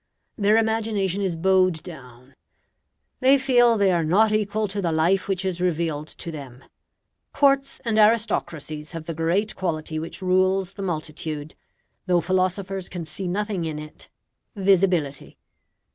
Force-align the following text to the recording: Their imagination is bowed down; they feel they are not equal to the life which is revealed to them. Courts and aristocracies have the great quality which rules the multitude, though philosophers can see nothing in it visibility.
Their 0.35 0.57
imagination 0.57 1.21
is 1.21 1.35
bowed 1.35 1.83
down; 1.83 2.33
they 3.19 3.37
feel 3.37 3.77
they 3.77 3.91
are 3.91 4.03
not 4.03 4.31
equal 4.31 4.67
to 4.67 4.81
the 4.81 4.91
life 4.91 5.27
which 5.27 5.45
is 5.45 5.61
revealed 5.61 6.07
to 6.07 6.31
them. 6.31 6.63
Courts 7.33 7.79
and 7.85 7.99
aristocracies 7.99 8.93
have 8.93 9.05
the 9.05 9.13
great 9.13 9.55
quality 9.55 9.99
which 9.99 10.19
rules 10.23 10.71
the 10.71 10.81
multitude, 10.81 11.53
though 12.07 12.19
philosophers 12.19 12.89
can 12.89 13.05
see 13.05 13.27
nothing 13.27 13.63
in 13.63 13.77
it 13.77 14.09
visibility. 14.55 15.37